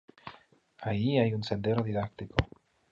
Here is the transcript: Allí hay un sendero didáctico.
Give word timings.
Allí 0.79 1.19
hay 1.19 1.31
un 1.35 1.43
sendero 1.43 1.83
didáctico. 1.83 2.35